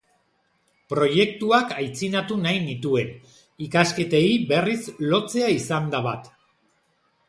[0.93, 3.13] Proiektuak aitzinatu nahi nituen,
[3.69, 4.27] ikasketei
[4.57, 4.83] berriz
[5.15, 6.37] lotzea izan da bat.